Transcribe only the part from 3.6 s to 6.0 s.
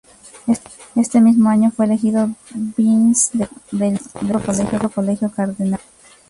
del Sacro Colegio Cardenalicio.